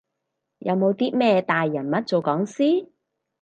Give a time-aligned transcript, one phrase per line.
[0.57, 2.89] 有冇啲咩大人物做講師？